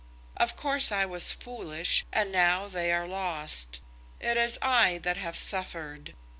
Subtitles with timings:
[0.35, 3.81] Of course I was foolish, and now they are lost.
[4.19, 6.15] It is I that have suffered.